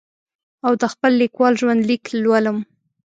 او 0.65 0.71
د 0.81 0.83
خپل 0.93 1.11
لیکوال 1.21 1.53
ژوند 1.61 1.81
لیک 1.89 2.03
لولم. 2.23 2.57